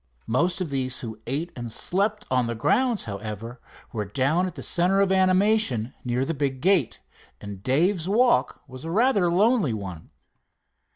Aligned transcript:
Most 0.25 0.61
of 0.61 0.71
those 0.71 1.01
who 1.01 1.19
ate 1.27 1.51
and 1.55 1.71
slept 1.71 2.25
on 2.31 2.47
the 2.47 2.55
grounds, 2.55 3.03
however, 3.03 3.61
were 3.93 4.03
down 4.03 4.47
at 4.47 4.55
the 4.55 4.63
center 4.63 4.99
of 4.99 5.11
animation 5.11 5.93
near 6.03 6.25
the 6.25 6.33
big 6.33 6.59
gate, 6.59 7.01
and 7.39 7.61
Dave's 7.61 8.09
walk 8.09 8.63
was 8.67 8.83
a 8.83 8.89
rather 8.89 9.29
lonely 9.29 9.73
one. 9.75 10.09